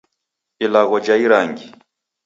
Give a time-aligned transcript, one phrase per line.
[0.67, 1.67] Ilagho ja irangi.